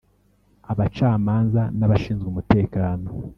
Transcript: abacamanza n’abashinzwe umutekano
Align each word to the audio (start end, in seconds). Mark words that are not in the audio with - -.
abacamanza 0.71 1.61
n’abashinzwe 1.77 2.27
umutekano 2.29 3.05